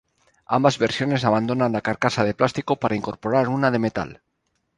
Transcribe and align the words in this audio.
Ambas 0.47 0.79
versiones 0.79 1.23
abandonan 1.25 1.73
la 1.73 1.81
carcasa 1.81 2.23
de 2.23 2.33
plástico 2.33 2.75
para 2.77 2.95
incorporar 2.95 3.49
una 3.49 3.69
de 3.69 3.77
metal. 3.77 4.21